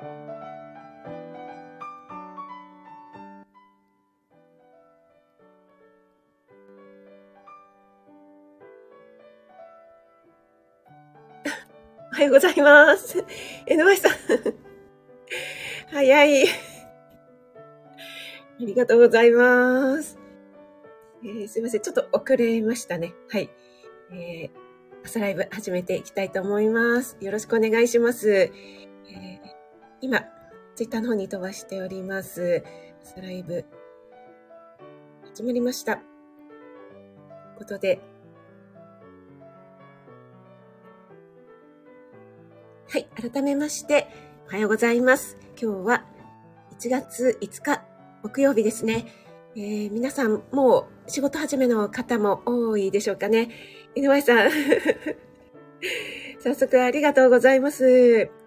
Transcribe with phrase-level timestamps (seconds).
[0.00, 0.04] お
[12.16, 13.24] はようございます。
[13.66, 14.12] NY さん。
[15.92, 16.48] 早い。
[16.48, 16.50] あ
[18.60, 20.18] りがとうございます。
[21.22, 21.80] えー、すいません。
[21.80, 23.14] ちょっと遅れましたね。
[23.28, 23.48] はい。
[24.10, 27.16] えー、朝ライブ始めていきたいと思います。
[27.20, 28.50] よろしくお願いします。
[30.04, 30.20] 今、
[30.74, 32.62] ツイッターの方に飛ばしております。
[33.02, 33.64] 朝ライブ、
[35.32, 35.96] 始まりました。
[35.96, 36.04] という
[37.56, 38.02] ことで、
[42.90, 44.06] はい、改めまして、
[44.48, 45.38] おはようございます。
[45.58, 46.04] 今日は
[46.78, 47.82] 1月5日、
[48.22, 49.06] 木曜日ですね。
[49.56, 53.48] えー、皆さん、もう仕事始めの方も多いでしょうかね。
[53.94, 54.50] 井上さん。
[56.44, 58.43] 早速ありがとうございます。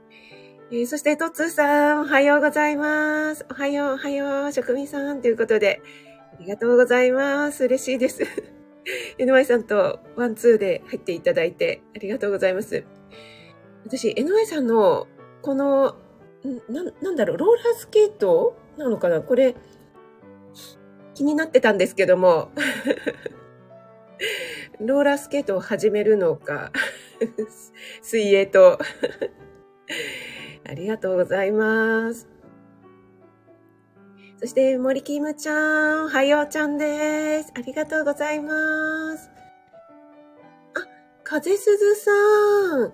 [0.69, 3.45] えー、そして、トッツーさん、おはようございます。
[3.49, 5.81] おはよう、おはよう、職人さんということで、
[6.33, 7.63] ありがとうございます。
[7.63, 8.23] 嬉しいです。
[9.17, 12.83] NY さんとワンツーで入っていただいてありがとうございます。
[13.85, 15.07] 私、NY さんの、
[15.41, 15.95] この、
[16.67, 19.21] な、なんだろう、ローラースケートなのかな？
[19.21, 19.55] これ、
[21.13, 22.51] 気になってたんですけども、
[24.81, 26.73] ローラースケートを始めるのか、
[28.03, 28.77] 水泳と、
[30.69, 32.27] ありがとうございます。
[34.39, 35.53] そして、森キムちゃ
[36.01, 37.51] ん、おはようちゃんです。
[37.55, 39.31] ありがとうございます。
[40.75, 40.85] あ、
[41.23, 42.11] 風鈴さ
[42.85, 42.93] ん。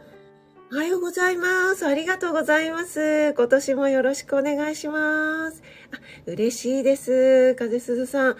[0.71, 1.85] おはようございます。
[1.85, 3.33] ありがとうございます。
[3.33, 5.61] 今年もよろしくお願いします。
[5.91, 7.55] あ嬉しいです。
[7.55, 8.37] 風鈴さん。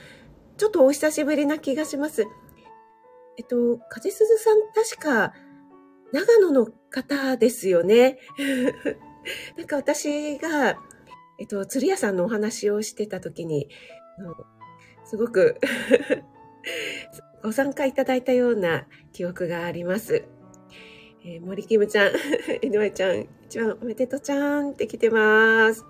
[0.57, 2.25] ちょっとお久しぶりな気がします。
[3.37, 5.33] えっと、風鈴さん、確か、
[6.11, 8.19] 長野の方ですよね。
[9.57, 10.77] なんか私が、
[11.39, 13.69] えっと、釣り屋さんのお話をしてた時に、
[15.05, 15.59] すごく
[17.43, 20.23] ご参加いただいたような記憶があります。
[21.25, 22.11] えー、森キムちゃん、
[22.61, 25.85] 井上ちゃん、一番おめでとうちゃんって来てます。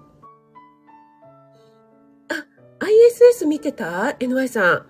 [2.29, 2.45] あ、
[2.79, 4.85] ISS 見てた ?NY さん。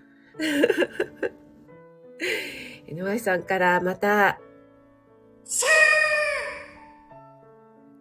[2.88, 4.40] NY さんからまた、
[5.46, 6.03] シャー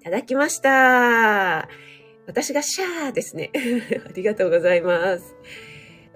[0.03, 1.69] ただきました。
[2.27, 3.53] 私がシャーですね。
[4.05, 5.37] ありがとうございます。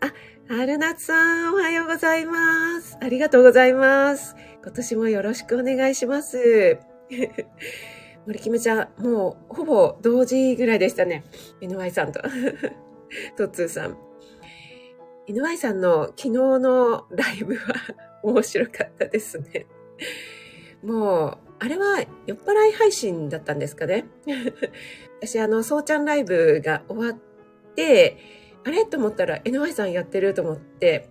[0.01, 0.13] あ、
[0.49, 2.99] 春夏さん、おはようございます。
[3.01, 4.35] ありがとうございます。
[4.61, 6.79] 今年もよろしくお願いします。
[8.27, 11.23] 森キムちゃん、もうほぼ同時ぐらいでしたね。
[11.61, 12.21] NY さんと。
[13.37, 13.97] トッツーさん。
[15.29, 17.75] NY さんの昨日のライブは
[18.25, 19.67] 面白かったですね。
[20.83, 24.07] もう、あれは酔っ払い配信だったんですかね？
[25.23, 28.17] 私、あの、そうちゃんライブが終わって、
[28.65, 28.85] あれ？
[28.85, 31.09] と思ったら NY さんやってると思って、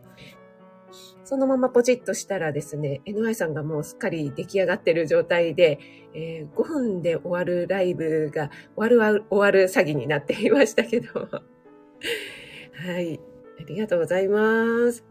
[1.23, 5.79] そのままポチッとしたらですね、NY さんがもうすっかり出来上がってる状態で、
[6.13, 11.22] えー、5分で終わるライブが終わる終わる詐欺になっていましたけど。
[11.22, 13.19] はい。
[13.59, 15.03] ありがとうございます。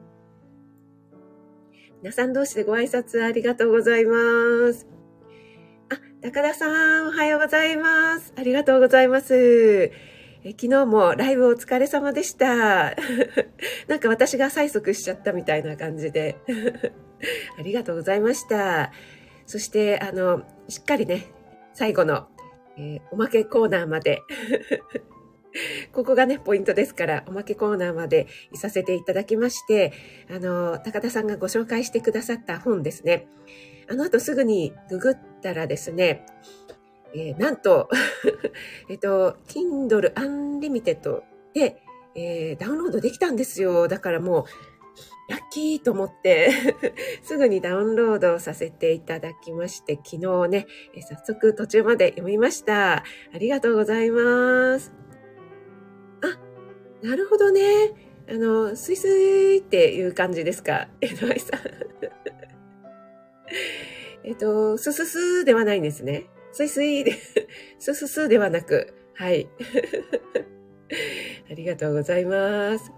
[2.02, 4.93] 皆さん同士でご挨拶ありがとうございます。
[6.24, 8.32] あ、高田さん、おはようございます。
[8.34, 9.34] ありがとうございます。
[10.42, 12.94] え昨日もライブお疲れ様でした。
[13.88, 16.38] なんか私が催促しちゃったみたいな感じで。
[17.58, 18.90] ありがとうございました。
[19.44, 21.26] そして、あの、しっかりね、
[21.74, 22.26] 最後の、
[22.78, 24.22] えー、おまけコーナーまで
[25.92, 29.92] ここがね、ポイントですから、おまけコーナーまでいさせていただきまして、
[30.30, 33.28] あの、高田さんがご紹介してくださった本ですね。
[33.88, 36.24] あの後すぐにググったらですね、
[37.14, 37.90] えー、なんと
[38.88, 41.22] えっと、Kindle Unlimited
[41.52, 41.82] で、
[42.14, 43.88] えー、ダウンロードできたんですよ。
[43.88, 44.44] だからもう、
[45.28, 46.50] ラッキーと思って
[47.22, 52.96] すぐにダウンロードさせていただきまして、昨日ね、え、早速途中まで読みました。
[52.96, 53.02] あ
[53.38, 55.03] りがとうございます。
[57.04, 57.60] なるほどね。
[58.30, 60.88] あの、スイスイっていう感じですか？
[61.02, 61.60] えのいさん。
[64.24, 66.24] えっと、スススではないんですね。
[66.52, 67.12] スイスイで、
[67.78, 69.46] スススではなく、はい。
[71.50, 72.90] ありがとうございます。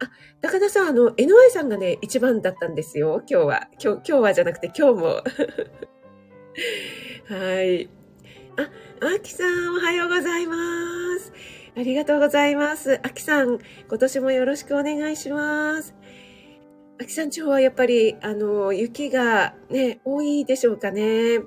[0.00, 0.10] あ、
[0.40, 3.68] 高田さん、あの、NY さんがね、一番だったんですよ、今日は。
[3.80, 5.22] 今日、今日はじゃなくて今日も。
[7.28, 7.88] はい。
[8.56, 8.68] あ、
[9.14, 10.56] あきさん、おはようございま
[11.20, 11.32] す。
[11.76, 13.00] ありがとうございます。
[13.02, 13.58] あきさん、
[13.88, 15.94] 今年もよろしくお願いします。
[17.00, 21.38] あきさん地方はやっぱり、あの、雪がね、多いでしょうかね。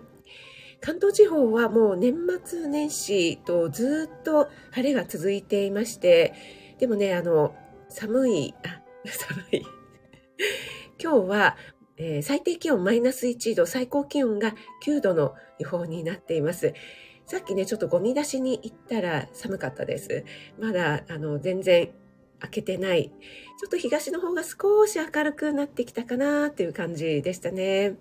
[0.79, 6.33] 関東地方はもう年末年始とずっと晴れが続いていまして、
[6.79, 7.53] でもね、あの、
[7.89, 9.65] 寒い、あ、 寒い。
[11.01, 11.57] 今日は、
[11.97, 14.55] えー、最低気温マイナス1度、最高気温が
[14.85, 16.73] 9度の予報になっています。
[17.25, 20.25] さっきね、ちょっとゴミ出しに行ったら寒かったです。
[20.59, 21.91] まだ、あの、全然
[22.39, 23.09] 開けてない。
[23.09, 27.95] ちょっと東の方が少し明るくなってきたかなっていう感じでしたね。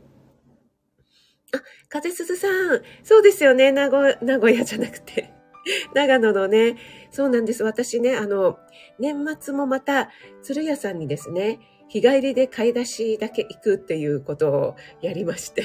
[1.54, 2.82] あ、風鈴さん。
[3.04, 3.70] そうですよね。
[3.72, 5.32] 名古名古屋じゃなくて。
[5.94, 6.76] 長野のね。
[7.10, 7.62] そうなんです。
[7.62, 8.58] 私ね、あの、
[8.98, 10.10] 年末もまた、
[10.42, 15.62] 鶴屋さんにですね、日帰りで買い出しだけ行くっていうことをやりまして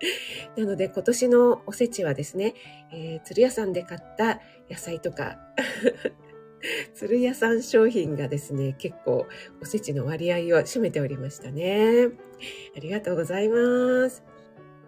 [0.56, 2.54] なので今年のおせちはですね、
[2.92, 4.40] えー、鶴屋さんで買った
[4.70, 5.38] 野菜とか
[6.94, 9.26] 鶴屋さん商品がですね、結構
[9.60, 12.08] おせちの割合を占めておりましたね。
[12.76, 14.22] ありがとうございます。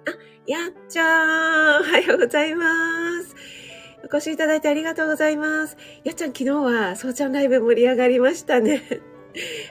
[0.07, 0.11] あ、
[0.47, 3.35] やっちゃん、おはようございます。
[4.03, 5.77] お越しいただいてありがとうございます。
[6.05, 8.83] やっちゃん、昨日はそうちゃんライブ盛り上がりましたね。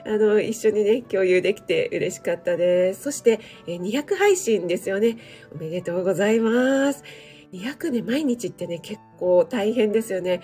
[0.08, 3.02] あの、一緒にね、共有できて嬉しかったです。
[3.02, 5.18] そして、200配信ですよね。
[5.54, 7.04] おめでとうございます。
[7.52, 10.40] 200ね、毎日ってね、結構大変ですよね。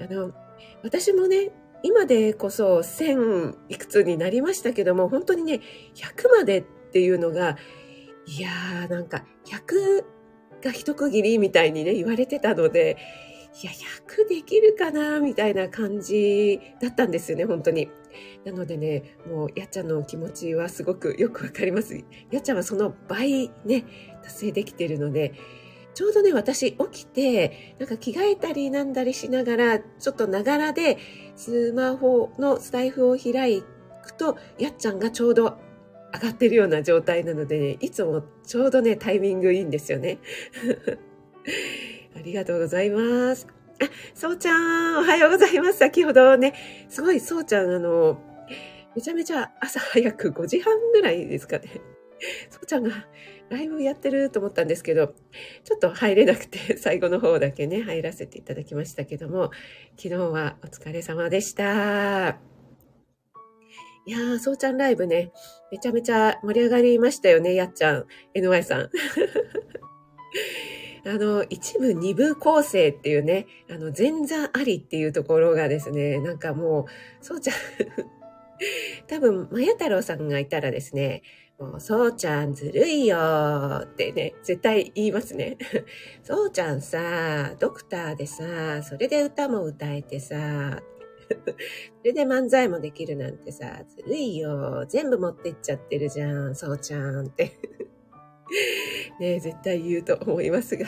[0.00, 0.32] あの、
[0.82, 1.50] 私もね、
[1.82, 5.60] 今でこそ1000いくつになりましたけども、本当にね、
[5.94, 7.58] 100までっていうのが、
[8.26, 10.04] いやー、なんか、100
[10.62, 12.96] が一区切りみたいにね、言われてたので、
[13.62, 17.90] いや、100できるかなみたいな感じだったんですよね、本当に。
[18.44, 21.94] なのでね、もう、やっちゃんの気持ちはすごくよくわかります。
[22.30, 23.84] やっちゃんはその倍ね、
[24.22, 25.34] 達成できているので、
[25.94, 30.98] ちょうどね、私起きて、なんか着替えたりなんだりしながら、ちょっとながらで、
[31.36, 33.62] スマホのスタイフを開
[34.02, 35.58] くと、やっちゃんがちょうど
[36.14, 40.18] 上がってるような状態なので、ね、いつもちょうどね、タイミングいいんですよね。
[42.16, 43.61] ありがとうございます。
[43.82, 45.78] あ、そうちゃん、おはようございます。
[45.78, 46.54] 先ほどね、
[46.88, 48.20] すごいそうちゃん、あの、
[48.94, 51.80] めちゃめちゃ朝早く5時半ぐらいですかね。
[52.50, 52.90] そうちゃんが
[53.50, 55.14] ライブやってると思ったんですけど、
[55.64, 59.50] ちょっと入れなくて、最後の方だけね、入らせていただきましたけども、
[59.96, 62.38] 昨日はお疲れ様でした。
[64.04, 65.32] いやー、そうちゃんライブね、
[65.70, 68.90] めちゃめちゃ盛り上がりましたよね、やっちゃん、NY さん。
[71.04, 77.54] あの、一部二部構成っていうね、あの、前座ありっていうところがですね、なんかもう、そうちゃん
[79.08, 81.22] 多分、まや太郎さんがいたらですね、
[81.58, 85.58] もう、そうちゃんずるいよーってね、絶対言いますね。
[86.22, 90.82] そうちゃんさ、ドクターでさ、それで歌も歌えてさ、
[91.98, 94.86] それで漫才もできるなんてさ、ずるいよー。
[94.86, 97.58] 全部持ってっちゃってるじゃん、そうちゃんって。
[99.20, 100.86] ね絶対言うと思いますが、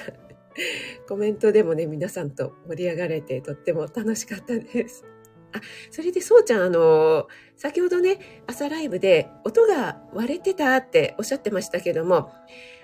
[1.09, 5.05] コメントでもね、皆さんと盛り上がれてとっても楽しかったです。
[5.53, 12.31] あ、それでそうちゃん、あの、先ほどね、朝ライブで音が割れてたっておっしゃってましたけども、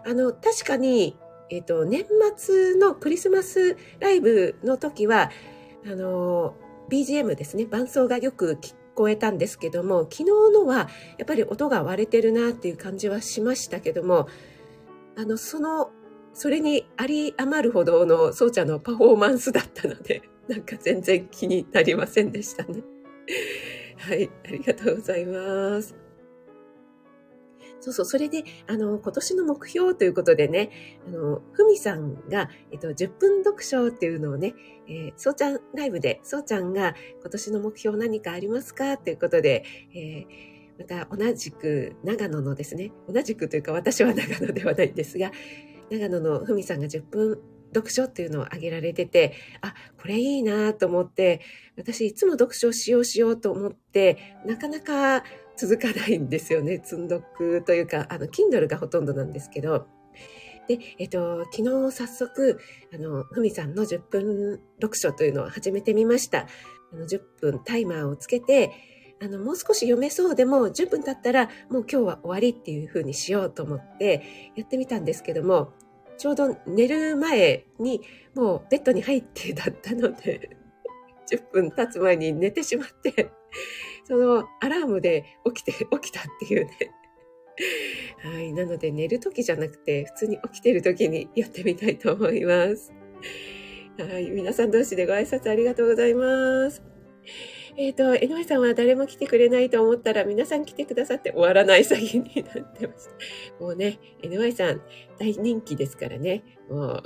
[0.06, 1.18] あの、確かに、
[1.50, 2.04] えっ、と、年
[2.36, 5.30] 末のクリスマスライブの時は、
[5.84, 6.54] あの、
[6.88, 10.88] BGM ですね、伴奏がよく聞こえたんですけども、昨日のは
[11.18, 14.28] やっぱり音が割れてるなっていう感じはしましたけども、
[15.20, 15.90] あの、その、
[16.32, 22.82] それにあり余るほどのそうちゃんのパフォーマンスだったので、 なんか全然気になりませんでしたね。
[23.98, 25.94] はい、ありがとうございます。
[27.80, 30.70] そうそう、それで、あの、今年の目標ということでね、
[31.06, 34.54] あの、ふみさんが、えっと、10分読書っていうのをね、
[34.86, 38.96] えー、そうちゃんライブで、そうちゃんが今年の目標何かありますか？
[38.96, 45.30] ということで、えー、また同じく長野のですね、同じくというか私は長野ではないんですが、
[45.90, 47.38] 長野のふみさんが10分
[47.74, 51.42] 読書っていうのを挙げられてて、あ、これいいなと思って、
[51.76, 55.22] 私いつも読書しようしようと思って、なかなか
[55.54, 56.80] 続かないんですよね。
[56.82, 59.86] 積んどくというか、あの、Kindle がほとんどなんですけど。
[60.66, 62.58] で、えっと、昨日早速、
[62.94, 66.46] あの、ふみさんの10分読書というのを始めてみました。
[66.92, 68.70] あの、10分タイマーをつけて、
[69.22, 75.72] あの、もう少し読めそうでも、10分経ったら、もう今日は終わりっていう風にしようと思ってやってみたんですけども、
[76.16, 78.02] ちょうど寝る前に
[78.34, 80.56] もうベッドに入ってだったので、
[81.30, 83.30] 10分経つ前に寝てしまって、
[84.04, 86.70] そのアラームで起きて、 起きたっていうね。
[88.22, 88.52] はい。
[88.54, 92.90] なので寝る時じゃなくて、普通に起きてる時にやってみたいと思います。
[93.98, 94.30] はい。
[94.30, 96.82] 皆さん同士でご挨拶ありがとうございます。
[97.80, 103.12] えっ、ー、と、江上さんは誰も来てくれないと思ったら皆さん来てくださって終わらない詐欺になってました。
[103.58, 104.82] もうね、NY さん
[105.18, 106.44] 大人気ですからね。
[106.68, 107.02] もう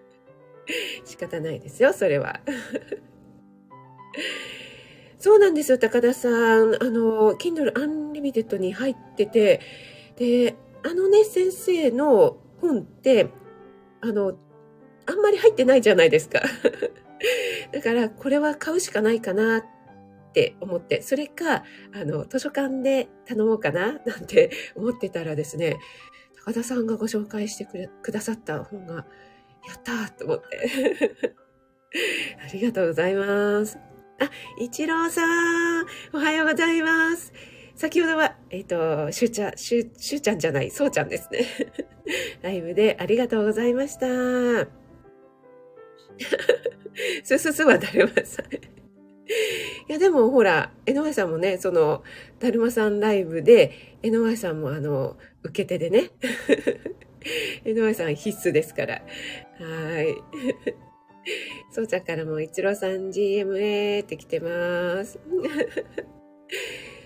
[1.04, 2.40] 仕方ないですよ、それは。
[5.20, 6.32] そうなんですよ、高田さん。
[6.82, 9.60] あの、Kindle Unlimited に入ってて、
[10.16, 10.54] で、
[10.84, 13.28] あのね、先生の本って、
[14.00, 14.38] あの、
[15.04, 16.40] あんまり入ってないじゃないですか。
[17.72, 19.64] だから、これは買うしかないかなっ
[20.32, 25.78] て思って、それか、あの、図書館で頼もうかななんて思ってたらですね、
[26.44, 29.02] 高田さんがご紹介してくれくださった本が、や
[29.74, 31.34] ったーと思って。
[32.44, 33.78] ありがとうございます。
[34.18, 35.22] あ、一郎さ
[35.82, 37.32] ん、おはようございます。
[37.74, 41.40] 先ほどは、えっ、ー、と、しゅうちゃん、しゅう、しゅうちゃんじゃない、そうちゃんですね。
[42.40, 44.06] ライブでありがとうございました。
[47.24, 48.46] すすすはだるまさん。
[48.54, 52.02] いや、でもほら、江上さんもね、その、
[52.38, 56.10] だるまさんライブで、江上さんもあの、受け手でね。
[57.64, 58.94] 江上さん必須ですから。
[58.94, 60.14] はい。
[61.72, 65.18] そうちゃんからも、一郎さん GMA って来てます。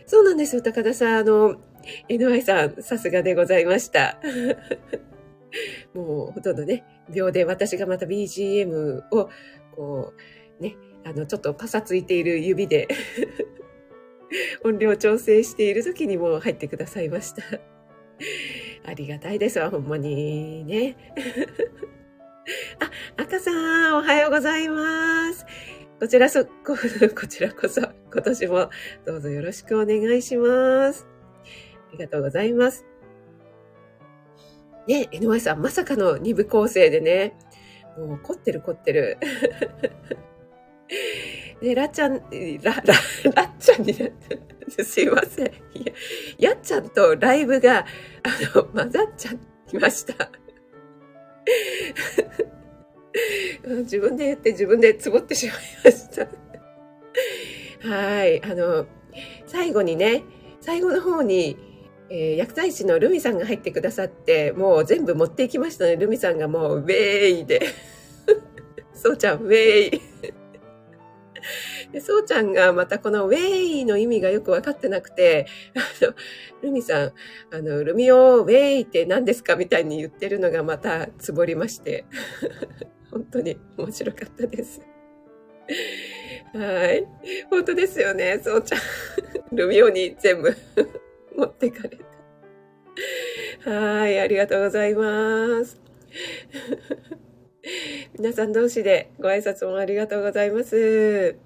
[0.07, 1.19] そうなんですよ、高田さん。
[1.19, 1.57] あの、
[2.09, 4.21] NY さん、さすがでございました。
[5.95, 9.31] もうほとんどね、秒で私がまた BGM を、
[9.81, 10.13] こ
[10.61, 12.87] う、ね、あの、ちょっとパサついている指で
[14.63, 17.43] 音量調整している時にも入ってくださいました。
[18.85, 20.99] ありがたいですわ、ほんまにね。
[23.17, 23.53] あ、赤さ
[23.93, 25.47] ん、おはようございます。
[25.99, 26.51] こちらそ、こ、
[27.19, 28.69] こちらこそ、今年も
[29.07, 31.09] どうぞよろしくお願いします。
[31.89, 32.85] ありがとうございます。
[34.87, 37.35] ね、井上さん、まさかの二部構成でね、
[37.99, 39.19] もう凝ってる凝ってる。
[41.61, 42.15] で、らっちゃん、
[42.63, 42.83] ら、ら、
[43.35, 45.47] らっちゃんになって、すいません。
[45.47, 45.53] や、
[46.39, 47.85] やっちゃんとライブが、あ
[48.57, 49.39] の、混ざっちゃい
[49.79, 50.31] ました。
[53.83, 56.27] 自分で言って自分でつぼってしまいました。
[57.89, 58.43] はい。
[58.45, 58.87] あの、
[59.47, 60.23] 最後にね、
[60.61, 61.57] 最後の方に、
[62.11, 65.97] えー、薬剤師のルミさんが入ってくださって、もう全部持っていきましたね。
[65.97, 67.63] ルミさんがもう、ウェイで。
[68.93, 70.03] そうちゃん、ウェイ。
[71.93, 76.15] で、そうちゃんがまたこのウェイの意味がよくわかってなくて、あの、
[76.63, 77.13] ルミさん、
[77.53, 82.05] あの、ルミオウェイって何ですかみたいに言ってるのがまたつぼりまして、
[83.11, 84.81] 本当に面白かったです。
[86.55, 87.07] はい。
[87.49, 88.81] 本当ですよね、そうちゃん。
[89.57, 90.55] ルミオに全部
[91.41, 91.99] 持ってかれ
[93.65, 93.71] た。
[93.71, 95.81] はい、ありがとうございます。
[98.19, 101.39] 皆さん同士でご挨拶もありがとうございます。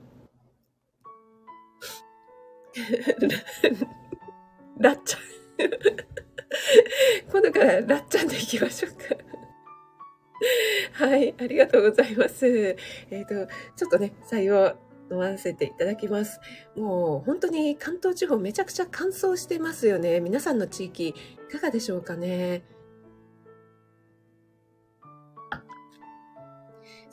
[4.80, 5.20] らっちゃん。
[7.30, 8.98] 今度かららっちゃんでいきましょうか。
[11.06, 12.76] はい、ありがとうございます。
[13.10, 14.76] えっ、ー、と、ちょっとね、採用
[15.10, 16.40] 飲ませていただきます。
[16.76, 20.20] もう本当に関東地方めちゃくちゃ乾燥してますよね。
[20.20, 21.14] 皆さんの地域い
[21.52, 22.64] かがでしょうかね。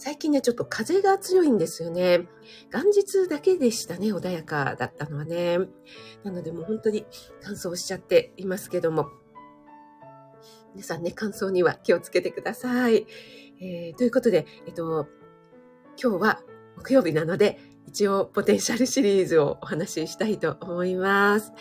[0.04, 2.28] 最近ね、ちょっと風が強いんですよね。
[2.74, 5.60] 元日だけでしたね、穏やかだったのはね。
[6.24, 7.06] なのでもう本当に
[7.44, 9.12] 乾燥しちゃっていますけども。
[10.74, 13.06] 皆さんね、乾燥には気をつけてください。
[13.62, 15.08] えー、ということで、えっと、
[16.02, 16.42] 今日は
[16.78, 17.60] 木曜日なので、
[17.92, 21.52] 一応ポテンシャルシリーズをお話ししたいと思います。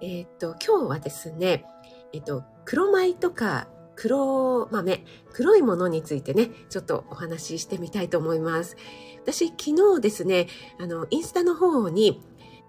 [0.00, 1.64] えっと、今日はですね、
[2.12, 8.76] えっと、黒米とか黒豆、黒いものについてね、ちょっとお話ししてみたいと思います。
[9.22, 10.48] 私、昨日ですね、
[10.80, 12.20] あの、インスタの方に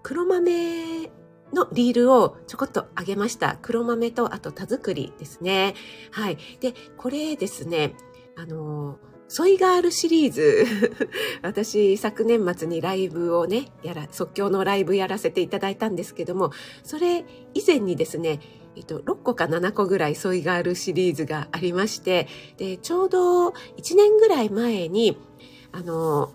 [0.04, 1.08] 黒豆
[1.52, 3.58] のリールをちょこっとあげました。
[3.62, 5.74] 黒豆と、あと田作りですね。
[6.12, 6.38] はい。
[6.60, 7.96] で、これですね、
[8.36, 10.66] あの、ソイガールシリーズ。
[11.42, 16.50] 私、昨年末にライブをね、やら、即興のライブやらせていただいたんですけども、
[16.82, 18.40] それ以前にですね、
[18.74, 25.18] えっと、6個か7個ぐらいソイガールシリーズがありまして、で、ちょうど1年ぐらい前に、
[25.72, 26.32] あの、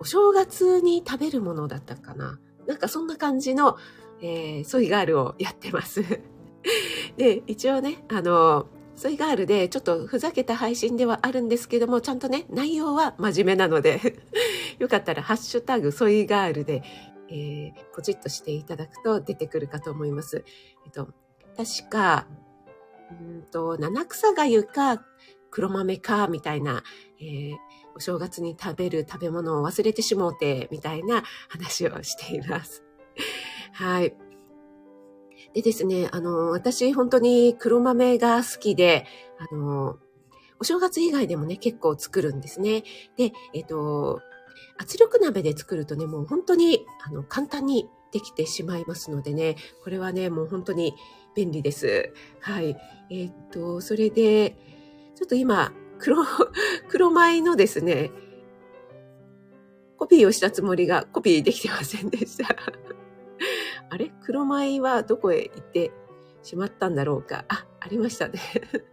[0.00, 2.40] お正月に食べるものだったかな。
[2.66, 3.76] なんかそんな感じの、
[4.20, 6.02] えー、ソイガールをやってます。
[7.16, 8.66] で、一応ね、あの、
[8.98, 14.00] ソイガールでちょっとふざけた配信ではあるんですけども、ちゃんとね、内容は真面目なので
[14.80, 16.82] よかったらハッシュタグソイガールで、
[17.28, 20.44] えー、ポチッとしていただくと出てくるかと思います。
[20.84, 21.08] えっと、
[21.56, 22.26] 確か、
[23.10, 25.04] うんと、七草がゆか
[25.52, 26.82] 黒豆か、みたいな、
[27.20, 27.56] えー、
[27.94, 32.82] お正月に食べる食べ物を忘れてしもうて、みたいな話をしています。
[33.74, 34.27] はい。
[35.54, 39.06] でですね、あの、私本当に黒豆が好きで、
[39.38, 39.98] あの、
[40.60, 42.82] お正月以外でもね、結構作るんですね。
[43.16, 44.20] で、えっと、
[44.76, 50.94] 圧力鍋で作るとね、もう本当に、あの、簡単にできてしまいますのでね、これはね、もう本当に
[51.34, 52.12] 便利です。
[52.40, 52.76] はい。
[53.10, 54.56] え、っと、それで、
[55.14, 56.24] ちょっと今、黒、
[56.88, 58.10] 黒米のですね、
[59.96, 62.56] コピーをしたつもりがコピーできてませんでした。
[63.90, 64.12] あれ？
[64.22, 65.92] 黒米はどこへ行って
[66.42, 67.44] しまったんだろうか？
[67.48, 68.40] あ、ありましたね。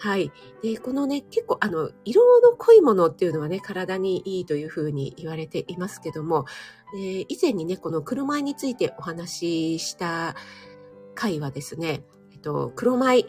[0.00, 0.30] はい。
[0.62, 6.44] で、このね、結構、あの、色の濃いものっていうのはね、体にいいというふうに言われていますけども、
[6.96, 10.36] え以前にね、この黒米についてお話しした
[11.16, 13.26] 回はですね、えっと、黒米、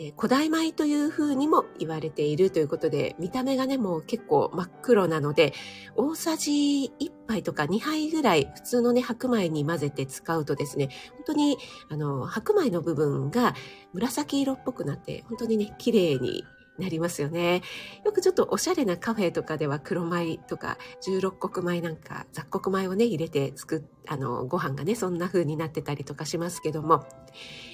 [0.00, 5.52] え古代米というふうにも言われているということで、見た目がね、もう結構真っ黒なので、
[5.96, 13.54] 大さじ1杯とか2杯ぐらい普通のね、白米に混ぜて使うとですね、本当に、あの、白米の部分が
[13.92, 16.44] 紫色っぽくなって、本当にね、綺麗に
[16.78, 17.62] なりますよね。
[18.04, 27.06] よくちょっとおしゃれなカフェとかでは黒米とか16穀米なんか雑穀米をね入れて作っあのご飯がねそんな風になってたりとかしますけども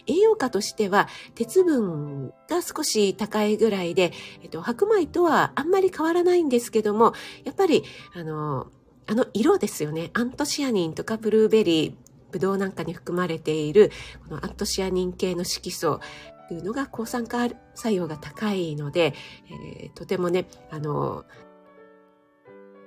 [0.06, 7.84] 栄養価としては鉄分が少し高いぐらいで、えっと、白米とはあんまり変わらないんですけどもやっぱり
[8.14, 8.66] あの
[9.06, 11.94] あの色ですよねアントシアニンとかブルーベリー
[12.32, 13.92] ブドウなんかに含まれている
[14.28, 16.00] このアントシアニン系の色素
[16.48, 19.14] ていうのが抗酸化作用が高いので、
[19.80, 21.24] えー、とてもね、あの、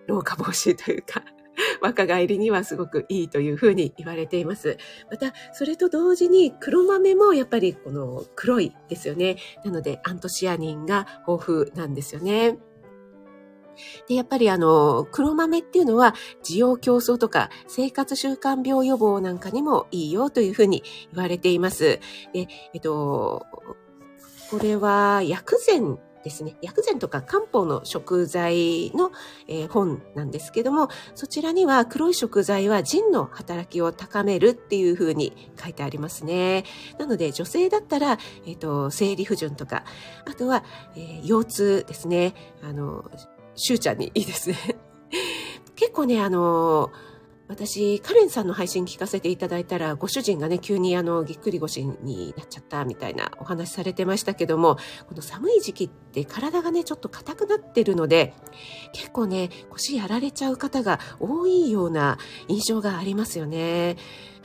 [0.08, 1.24] 老化防止というか、
[1.82, 4.78] 若返りにはすごくいいというふうに言われています。
[5.10, 9.38] また、それと同時に黒豆もやっぱりこの黒いですよね。
[9.64, 12.58] なので、アントシアニンが豊富なんですよね。
[14.08, 22.00] で、やっぱりあの、黒豆っていうのは、需要競争とか生活習慣病予防なんかにもいいよというふうに言われています。
[22.34, 23.46] で、えっと、
[24.50, 26.56] これは薬膳ですね。
[26.62, 29.12] 薬膳とか漢方の食材の、
[29.48, 36.66] えー、本なんですけども、そちらには黒い食材は腎の働きを高めるっていうふうに書いてありますね。
[37.00, 39.86] なので女性だったら、えっ、ー、と、生理不順とか、
[40.26, 42.34] あとは、えー、腰痛ですね。
[42.62, 43.10] あの、
[43.58, 44.56] しゅうちゃんにいいですね。
[45.76, 46.92] 結構ね、あの
[47.48, 54.76] 私、カレンさんの配信聞かせていただいたら、ご主人がね、急にあの、ぎっくり腰になっちゃったみたいなお話されてましたけども、
[55.08, 58.34] この寒い時期って体がね、ちょっと硬くなってるので、
[58.92, 62.18] 結構ね、腰やられちゃう方が多いような
[62.50, 63.96] 印象がありますよね。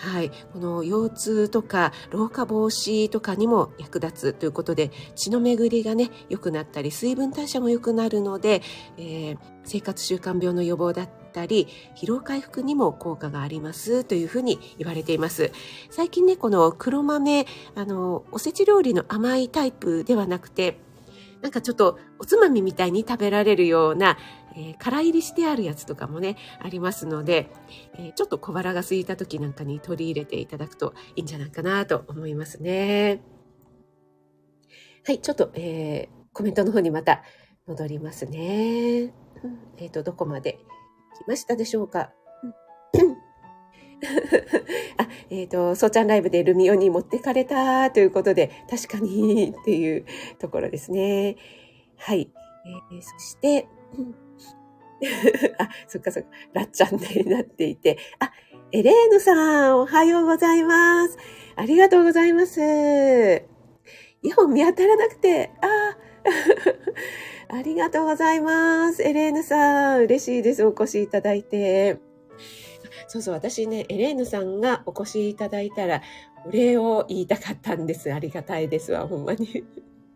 [0.02, 0.32] はい。
[0.52, 8.62] この腰痛とか老化防止とかにも役立つということで、血の巡りがね、良くなったり、水分代謝も良くなるので、
[8.98, 15.52] えー、生活習慣病の予防だったり、疲労回復にも効果がありますというふうに言われています。
[15.88, 20.80] 最近ね、この黒豆、あの、おせち料理の甘いタイプではなくて、
[21.42, 24.18] なんかちょっとおつまみみたいに食べられるような、
[24.56, 27.50] えー、空入りしてあるやつとかもね、ありますので、
[27.94, 33.22] えー、ちょっと小腹が空いた時なんかに取り入れていただくといいんじゃないかなと思いますね。
[35.06, 37.22] はい、ちょっと、えー、コメントの方にまた
[37.66, 39.12] 戻りますね。
[39.78, 40.58] えっ、ー、と、どこまで
[41.16, 42.12] 来ましたでしょうか？
[44.96, 50.04] あ、えっ、ー、と、そうちゃんライブでルミオに持ってかれたということで、確かにっていう
[50.38, 51.36] ところですね。
[51.98, 52.30] はい。
[52.90, 53.68] えー、そして、
[55.58, 58.32] あ、そっかそっか、ラッちゃんになっていて、あ、
[58.70, 61.18] エレーヌさん、おはようございます。
[61.56, 62.60] ありがとうございます。
[62.60, 65.96] イヤホン見当たらなくて、あ、
[67.54, 69.02] ありがとうございます。
[69.02, 70.64] エレーヌさん、嬉しいです。
[70.64, 71.98] お越しいただいて。
[73.08, 76.02] そうそう、私ね、エレーヌさんがお越しいただいたら、
[76.46, 78.12] お礼を言いたかったんです。
[78.12, 79.64] ありがたいですわ、ほんまに。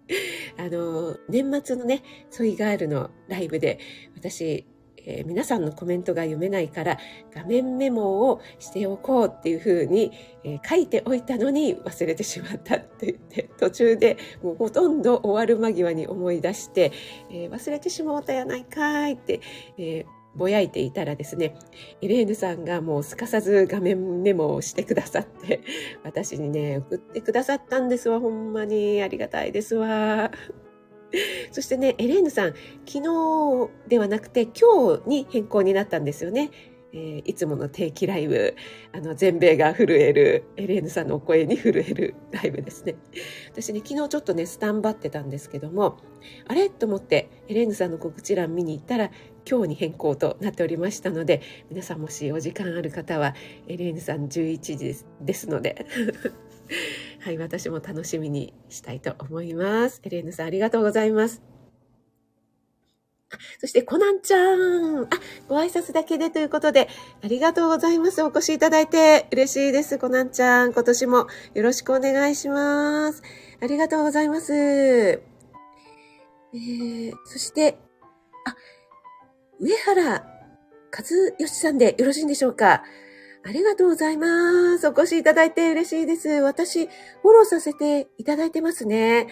[0.56, 3.78] あの、年末のね、ソイガールのライブで、
[4.16, 4.64] 私、
[5.06, 6.98] えー、皆さんのコメントが読めないから
[7.34, 10.12] 画面メモをしておこうっていうふうに、
[10.44, 16.92] えー、書いておいたのに忘れてしまったって言って 途中でもうほとんど終わる間際に思い出して、
[17.30, 19.40] えー、忘れてしまったやないかいって、
[19.78, 20.04] え
[20.36, 21.54] ぼやいていたらですね、
[22.02, 25.62] エレーヌさんがもうすかさず画面メモをしてくださって、
[26.04, 29.02] 私にね、送ってくださったんですわ、ほんまに。
[29.02, 30.30] ありがたいですわ。
[31.52, 32.54] そしてね、エレーヌさん、
[32.86, 36.50] 昨日ではなくて今日に変更になったんですよね。
[36.92, 38.54] えー、いつもの定期ライブ、
[38.92, 42.94] あの、全米が震える、エレーヌさんのお声に震えるライブですね。
[43.52, 45.98] 私ね、昨日ちょっとね、スタンバってたんですけども、
[46.46, 46.70] あれ？
[46.70, 49.10] と思って、エレーヌさんの告知欄見に行ったら、
[49.48, 53.34] 今日に変更となっておりましたので、皆さんもしお時間ある方は、
[53.68, 55.86] エレーヌさん11時ですですので、
[57.20, 60.00] はい、私も楽しみにしたいと思います。
[60.04, 61.42] エレーヌさんありがとうございます。
[63.58, 65.02] そして、コナンちゃん。
[65.04, 65.08] あ、
[65.48, 66.88] ご挨拶だけでということで、
[67.22, 68.22] ありがとうございます。
[68.22, 69.98] お越しいただいて嬉しいです。
[69.98, 70.72] コナンちゃん。
[70.72, 73.22] 今年もよろしくお願いします。
[73.60, 74.52] ありがとうございます。
[74.54, 77.78] えー、そして、
[78.44, 78.56] あ、
[79.58, 80.24] 上原
[80.92, 81.04] 和
[81.38, 82.84] 義さんでよろしいんでしょうか
[83.46, 84.88] ありがとうございます。
[84.88, 86.28] お越しいただいて嬉しいです。
[86.28, 89.28] 私、フォローさせていただいてますね。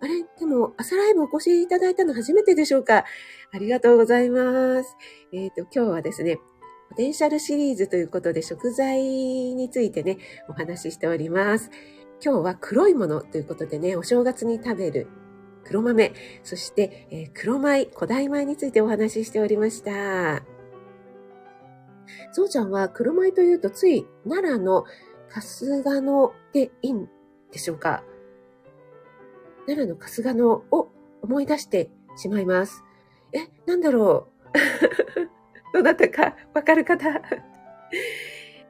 [0.00, 0.22] あれ？
[0.38, 3.06] でも、朝ライブお越しいただいたの初めてでしょうか？
[3.50, 4.96] ありがとうございます。
[5.32, 6.40] えっ、ー、と、今日はですね、
[6.90, 10.18] ポテンシャルシリーズということで食材についてね、
[10.50, 11.70] お話ししております。
[12.22, 15.06] 今日は黒いものということでね、お正月に食べる
[15.64, 20.51] 黒豆、そして、えー、黒米、古代米についてお話ししておりました。
[22.32, 24.84] ゾウちゃんは黒米というとつい奈良の
[25.28, 27.08] 春日野でいいん
[27.50, 28.02] でしょうか？
[29.66, 30.88] 奈良の春日野を
[31.22, 32.82] 思い出してしまいます。
[33.32, 35.72] え、なんだろう？
[35.72, 37.08] どうだったかわかる方？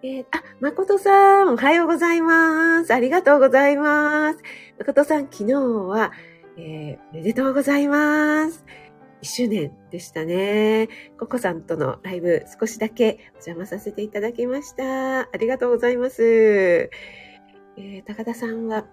[0.05, 2.93] えー、あ、誠さん、おはようございます。
[2.93, 4.39] ありがとうございます。
[4.79, 6.11] 誠さん、昨日は、
[6.57, 8.65] えー、おめでとうございます。
[9.23, 10.89] 1周年でしたね。
[11.19, 15.21] ココさんとのライブ少しだけお邪魔させていただきました。
[15.21, 16.23] ありがとうございます。
[16.25, 18.85] えー、高田さんは、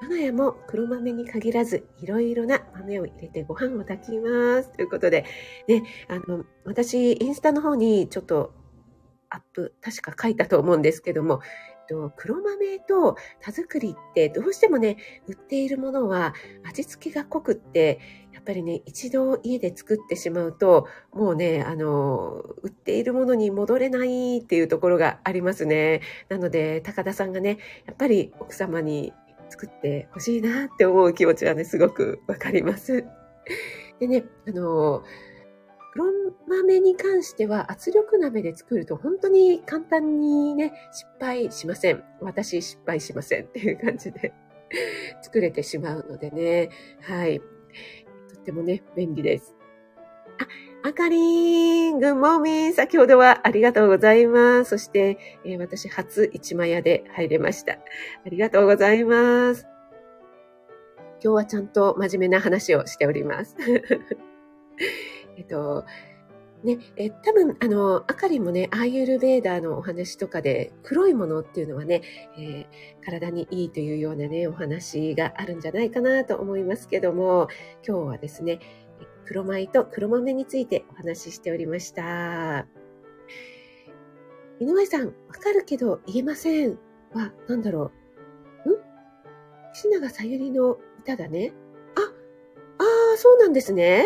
[0.00, 4.70] 我が家も黒豆に限らず、いろいろな豆を入れてご飯を炊きます。
[4.72, 5.24] ということで、
[5.66, 8.52] ね、あの、私、インスタの方にちょっと
[9.30, 11.40] アップ、確か書いたと思うんですけども、
[11.88, 14.96] と黒豆と田作りってどうしてもね、
[15.26, 16.34] 売っているものは
[16.68, 18.00] 味付けが濃くって、
[18.32, 26.02] やっぱりね、一度家で作ってしまうと、もうね、あの、売っているものに戻れないっていうところがありますね。
[26.28, 29.12] なので、高田さんがね、やっぱり奥様に
[29.48, 33.04] 作ってほしいなって思う気持ちはね、すごくわかります。
[33.98, 35.02] でね、あの、
[35.98, 36.12] 黒
[36.46, 42.04] 豆に関しては圧力鍋で作ると本当に簡単にね、失敗しません。
[42.20, 44.32] 私失敗しませんっていう感じで
[45.22, 46.70] 作れてしまうのでね。
[47.02, 47.40] はい。
[47.40, 47.44] と
[48.40, 49.56] ってもね、便利です。
[50.84, 54.70] あ、あかりん、ぐんもみん、先ほどはありがとうございます。
[54.70, 57.72] そして、えー、私、初一枚屋で入れました。
[57.72, 57.78] あ
[58.26, 59.66] りがとうございます。
[61.20, 63.56] 今日はちゃんと真面目な話をしております。
[65.38, 65.84] えっと、
[66.64, 72.02] ね、え、多分、あの、あかりもね、アーユルベーダーのお話とかで、黒いものっていうのはね、
[72.36, 77.46] えー、体にいいというようなね、お話があるんじゃないかなと思いますけども、
[77.86, 78.58] 今日はですね、
[79.24, 82.66] 黒米と黒豆についてお話ししておりました。
[84.58, 86.76] 井上さん、わかるけど言えません
[87.12, 87.92] は、なんだろ
[88.66, 88.70] う？
[88.70, 88.74] ん？
[89.74, 91.52] 石永さゆりの歌だね。
[91.94, 94.04] あ、ああ、そうなんですね。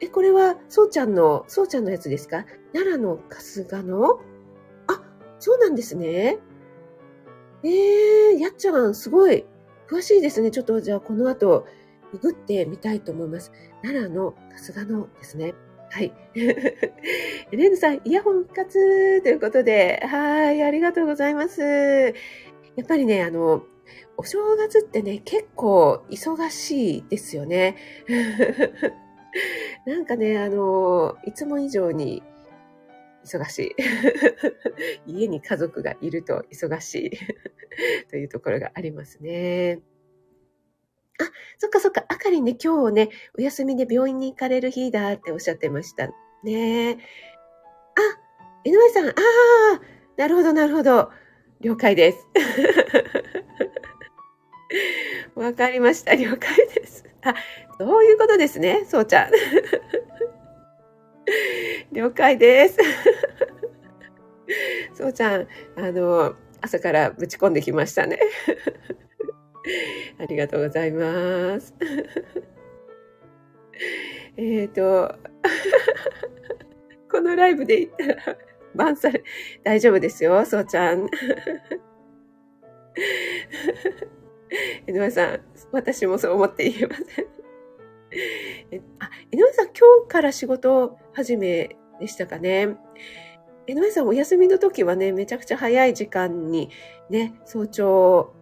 [0.00, 2.44] え、これは、そうちゃんの、そうちゃんのやつですか？
[2.72, 4.20] 奈良の春日の？
[4.88, 5.02] あ、
[5.38, 6.38] そうなんですね。
[7.62, 9.46] えー、やっちゃん、すごい、
[9.88, 10.50] 詳しいですね。
[10.50, 11.66] ちょっと、じゃあ、この後、
[12.12, 13.52] ググってみたいと思います。
[13.82, 15.54] 奈良の春日のですね。
[15.90, 16.12] はい。
[16.34, 21.62] レンヌさん、イヤホン復活ということで、はい、ありがとうございます。
[21.62, 22.12] や
[22.82, 23.62] っぱりね、あの、
[24.16, 27.76] お正月ってね、結構忙しいですよね。
[29.86, 32.22] なんかね、あの、いつも以上に
[33.24, 33.76] 忙しい。
[35.06, 37.10] 家に家族がいると忙しい
[38.08, 39.80] というところがありますね。
[41.18, 41.24] あ、
[41.58, 46.08] そっかそっか、あかりね、今日ね、お休みで病院に行かれる日だっておっしゃってました
[46.42, 46.98] ね。
[47.94, 48.00] あ、
[48.64, 49.80] 井上さん、ああ、
[50.16, 51.10] なるほど、なるほど。
[51.60, 52.26] 了解です。
[55.34, 56.14] わかりました。
[56.14, 57.05] 了解です。
[57.30, 57.34] あ、
[57.78, 59.30] そういうことですね、そうちゃん。
[61.92, 62.78] 了解です。
[64.94, 68.18] そうちゃん、あの、朝からぶち込んできましたね。
[70.18, 71.74] ありがとうございます。
[74.36, 75.14] えっと、
[77.10, 78.38] このライブで言ったら、
[78.74, 79.22] バンされ、
[79.64, 81.08] 大丈夫ですよ、そうちゃん。
[84.86, 85.40] 井上さん、
[85.72, 87.26] 私もそう思って言えません。
[88.98, 92.76] あ、井上さん、今日から仕事始めでしたかね。
[93.66, 96.70] 江上さんお休みの時はね、めちゃくちゃ早い時間に
[97.10, 98.32] ね、早朝、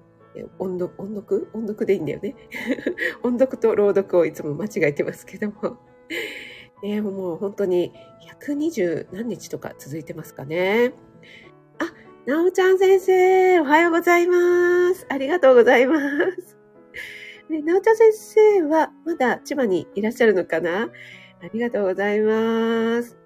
[0.59, 1.49] 音読、音読？
[1.55, 2.35] 音読でいいんだよね。
[3.23, 5.79] 音読と朗読をいつも間違えてますけども。
[6.83, 7.93] ね、もう本当に
[8.41, 10.93] 120何日とか続いてますかね。
[12.27, 15.07] なおちゃん先生、おはようございます。
[15.11, 16.57] ありがとうございます。
[17.51, 20.85] ね、なおちゃん先生はまだ千葉にいらっしゃるのかな？
[20.85, 20.91] あ
[21.53, 23.19] りがとうございます。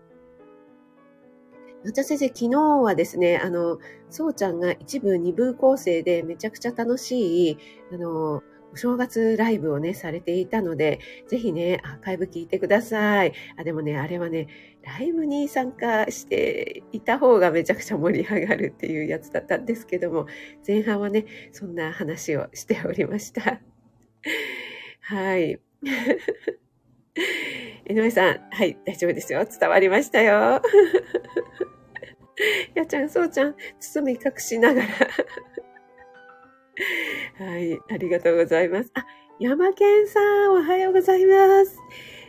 [1.84, 3.78] なおちゃん先生、昨日はですね、あの、
[4.10, 7.58] そうちゃんが一部二部構成でめちゃくちゃ楽しい、
[7.92, 13.32] あの、お正月ライブをね、されていたので、ぜひね、アーカイブ聞いてください。
[13.56, 14.46] あ、でもね、あれはね、
[14.82, 20.26] ライブに参加していた方がめちゃくちゃ盛り上がるっていうやつだったんですけども、
[20.66, 23.60] 前半はね、そんな話をしておりました。
[25.00, 25.60] はい。
[27.88, 29.44] 井上さん、はい、大丈夫ですよ。
[29.44, 30.60] 伝わりましたよ。
[32.74, 34.88] やちゃん、そうちゃん、包み隠しながら
[37.38, 38.90] はい、ありがとうございます。
[38.94, 39.06] あ、
[39.40, 41.78] 山健さん、おはようございます。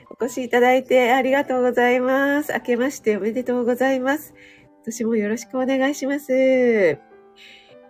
[0.10, 2.52] お越しいただいてありがとうございます。
[2.54, 4.34] 明けましておめでとうございます。
[4.78, 6.34] 今年もよろしくお願いします。
[6.34, 7.00] え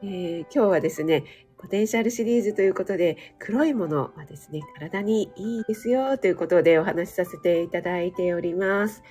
[0.01, 1.23] ー、今日はですね、
[1.57, 9.03] ポテンシャルシリーズということで、黒いものはですね、体にいいですよということでお話しさせていただいております。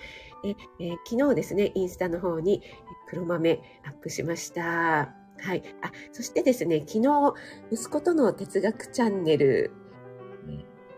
[0.45, 2.63] ええー、昨日ですね、インスタの方に
[3.09, 5.18] 黒豆アップしました。
[5.41, 5.63] はい。
[5.83, 7.35] あ、そしてですね、昨日、
[7.71, 9.71] 息子との哲学チャンネル、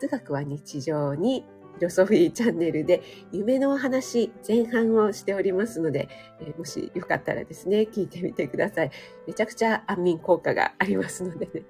[0.01, 6.09] 哲学は日常にフィロソフィーチャンネルで夢の話前半をしておりますので、
[6.41, 8.91] えもしよかったらですね、聞いてみてください。
[9.27, 11.63] めちゃくちゃ安眠効果がありますのでね。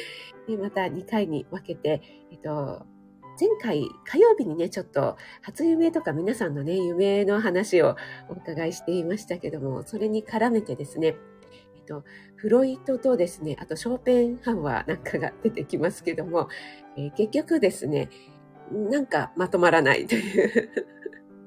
[0.48, 2.86] でまた2回に分けて、えっと、
[3.40, 7.96] 前回火曜日にね、ちょっと初夢とか皆さんのね、夢の話を
[8.28, 11.16] お伺いしていましたけども、それに絡めてですね、
[11.84, 12.04] と、
[12.36, 16.48] フロイトとですね、あとショーペンハンワーなんかが出てきますけども、
[16.96, 18.10] えー、結局ですね、
[18.70, 20.70] なんかまとまらないという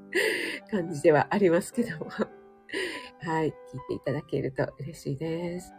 [0.70, 2.06] 感じではありますけども、
[3.20, 3.54] はい、聞い
[3.88, 5.74] ていただけると嬉しいです。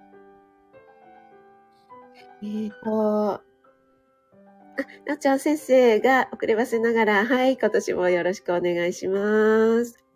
[2.42, 3.42] えっ、ー、と、あ、
[5.06, 10.09] なっちゃん先生が遅ればせながら、はい、今年もよろしくお願いします。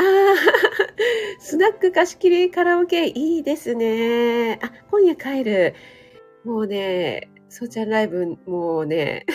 [0.00, 0.04] ああ、
[1.38, 4.58] スナック貸し切りカラオケいいですね。
[4.62, 5.74] あ、今夜帰る。
[6.44, 9.26] もうね、そうちゃんライブ、もうね、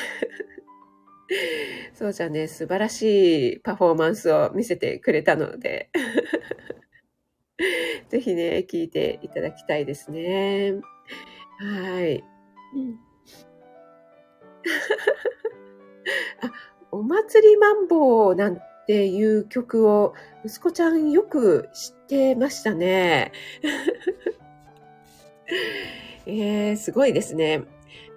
[1.93, 5.91] そうちゃんね、素晴らしいパフォーマンスを見せてくれたので、
[8.09, 10.73] ぜひね、聞いていただきたいですね。
[11.59, 12.23] はい。
[16.41, 16.51] あ、
[16.91, 20.13] お祭りマンボウなんっていう曲を
[20.45, 23.31] 息子ちゃんよく知ってましたね。
[26.27, 27.63] えー、すごいですね。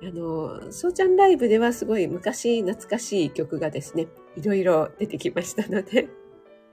[0.03, 6.11] あの、そうちゃんライブではすごい昔懐かしい曲がですね、いろいろ出てきましたので。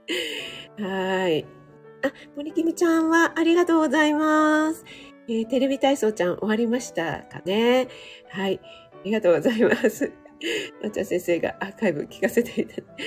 [0.78, 1.46] はい。
[2.04, 4.84] あ、森きみちゃんはありがとうございます。
[5.26, 7.88] えー、テレビ体操ちゃん終わりましたかね
[8.28, 8.60] はい。
[8.62, 10.12] ありがとうございます。
[10.82, 13.04] な っちゃん先生がアーカイブ聞かせていただいて。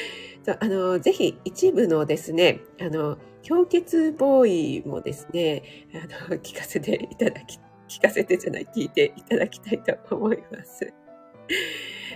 [0.50, 10.92] そうあの、ぜひ一部のですね、あの、氷結ボーイもですね、あの、聞かせていただき、聞かせてじゃない、聞いていただきたいと思います。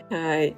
[0.10, 0.56] はい。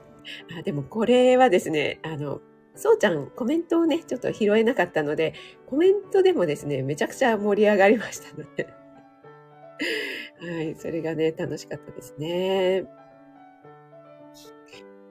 [0.57, 2.39] あでもこれはですね、あの、
[2.75, 5.33] そうちゃんコメントをね、ちょっと拾えなかったので、
[5.67, 8.69] コメントでもですね、めちゃくちゃ盛り上がりましたので。
[10.39, 12.85] はい、それがね、楽しかったですね。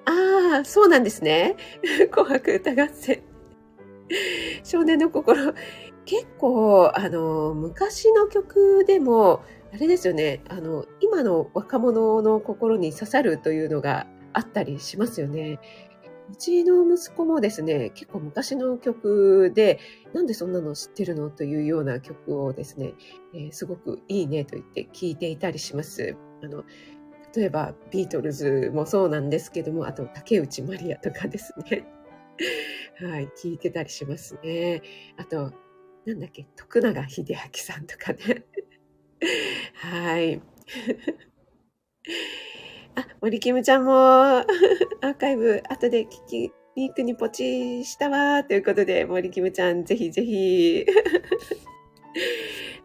[0.07, 1.57] ああ、そうなんですね。
[2.11, 3.23] 紅白歌合戦。
[4.63, 5.55] 少年の心。
[6.05, 15.59] 結構、あの、昔の曲でも、あれですよね、あの、今の若者の心に刺さるというのがあったりしますよね。
[16.31, 19.79] うちの息子もですね、結構昔の曲で、
[20.13, 22.95] なんでそんなの知ってるのというような曲をですね、
[23.35, 26.17] えー、すごくいいねと言って聴いていたりします。
[26.43, 26.65] あの、
[27.35, 31.85] 例えばビートルズもそうなんですけども、あと竹内まりやとかですね。
[33.01, 34.83] はい、聞いてたりしますね。
[35.17, 35.53] あと、
[36.07, 38.45] なんだっけ、徳永秀明さんとかね。
[39.75, 40.37] はい。
[42.95, 50.87] あ、森キムちゃんもアーカイブ後で聞きに行くにポチしたわということで、森キムちゃんぜひぜひ。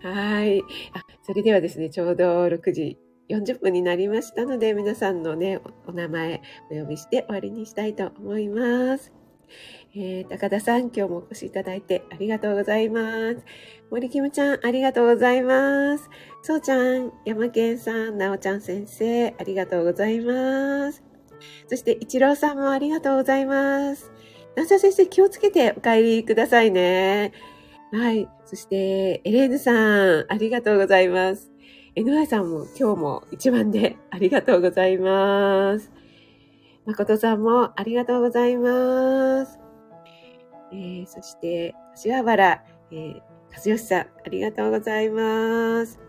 [0.02, 0.62] はい。
[0.94, 2.98] あ、それではですね、ちょうど6時
[3.30, 9.14] 40分になりましたので、皆さんのね、お名前お呼びして終わりにしたいと思います。
[9.96, 13.38] えー、高田さん、今日もお越しいただいてありがとうございます。
[13.90, 16.10] 森キムちゃん、ありがとうございます。
[16.42, 21.04] そうちゃん、山健さん、なおちゃん先生、ありがとうございます。
[21.68, 24.12] そして、一郎さんもありがとうございます。
[24.56, 27.32] なさ先生、気をつけてお帰りくださいね。
[27.92, 28.28] はい。
[28.46, 31.52] そして、エレーヌさん、ありがとうございます。
[32.00, 35.92] NY さんも今日も一番で ありがとうございます。
[36.86, 39.60] 誠さんもありがとうございます。
[40.72, 46.00] えー、そして、柏原、えー、和義さん、ありがとうございます。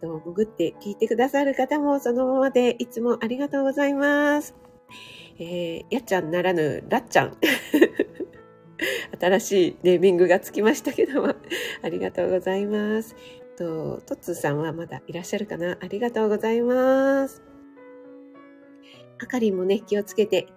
[0.00, 4.54] と潜って聞いてくださる方もそのままでいつもありがとうございます。
[5.40, 7.36] えー、やっちゃんならぬ、らっちゃん。
[9.20, 11.34] 新しいネーミングがつきましたけども、
[11.82, 13.16] ありがとうございます。
[13.56, 17.42] と、トッツーさんはまだいらっしゃるかなありがとうございます。
[19.22, 20.48] あかりもね、気をつけて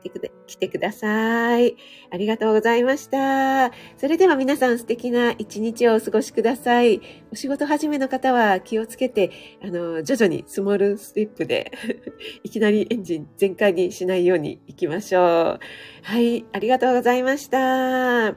[0.48, 1.76] 来てください。
[2.10, 3.72] ありがとうございました。
[3.98, 7.02] それでは皆さん素敵な一日をお過ごしください。
[7.32, 9.32] お仕事始めの方は気をつけて、
[9.64, 11.72] あの、徐々にスモールステップで
[12.44, 15.60] いきなりエンジン全開にしないように行きましょう。
[16.02, 18.36] はい、ありがとうございました。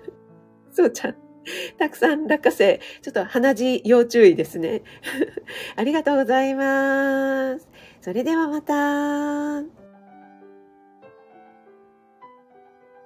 [0.70, 1.25] そうちゃん。
[1.78, 2.80] たくさん落花生。
[3.02, 4.82] ちょっと鼻血要注意ですね。
[5.76, 7.68] ありがとうございます。
[8.00, 9.85] それではまた。